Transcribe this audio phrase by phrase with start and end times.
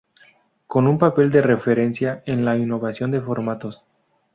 [0.65, 3.85] Con un papel de referencia en la innovación de formatos.